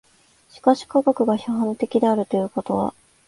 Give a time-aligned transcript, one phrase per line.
[0.49, 2.95] しかし科学が批判的であるということは